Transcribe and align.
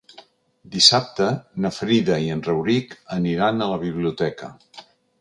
Dissabte 0.75 1.27
na 1.65 1.71
Frida 1.77 2.19
i 2.25 2.33
en 2.37 2.43
Rauric 2.49 2.99
aniran 3.21 3.63
a 3.67 3.71
la 3.77 3.81
biblioteca. 3.89 4.55